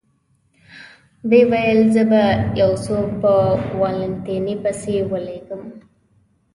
[1.29, 2.23] ویې ویل: زه به
[2.61, 3.31] یو څوک په
[3.79, 5.63] والنتیني پسې ولېږم.